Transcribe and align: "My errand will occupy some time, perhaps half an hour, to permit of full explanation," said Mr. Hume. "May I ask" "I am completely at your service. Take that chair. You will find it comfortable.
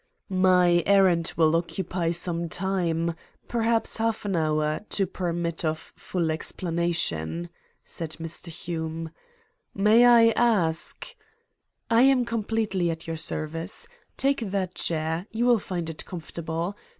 "My 0.41 0.81
errand 0.87 1.31
will 1.37 1.55
occupy 1.55 2.09
some 2.09 2.49
time, 2.49 3.13
perhaps 3.47 3.97
half 3.97 4.25
an 4.25 4.35
hour, 4.35 4.83
to 4.89 5.05
permit 5.05 5.63
of 5.63 5.93
full 5.95 6.31
explanation," 6.31 7.49
said 7.83 8.13
Mr. 8.19 8.47
Hume. 8.47 9.11
"May 9.75 10.03
I 10.05 10.29
ask" 10.31 11.15
"I 11.91 12.01
am 12.01 12.25
completely 12.25 12.89
at 12.89 13.05
your 13.05 13.17
service. 13.17 13.87
Take 14.17 14.39
that 14.39 14.73
chair. 14.73 15.27
You 15.29 15.45
will 15.45 15.59
find 15.59 15.87
it 15.87 16.03
comfortable. 16.03 16.75